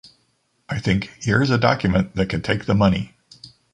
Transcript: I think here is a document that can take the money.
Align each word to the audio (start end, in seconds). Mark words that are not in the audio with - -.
I 0.67 0.79
think 0.79 1.11
here 1.21 1.43
is 1.43 1.51
a 1.51 1.59
document 1.59 2.15
that 2.15 2.27
can 2.29 2.41
take 2.41 2.65
the 2.65 2.73
money. 2.73 3.13